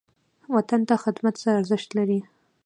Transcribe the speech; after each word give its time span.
وطن 0.55 0.81
ته 0.87 0.95
خدمت 1.03 1.35
څه 1.41 1.49
ارزښت 1.59 1.89
لري؟ 1.97 2.19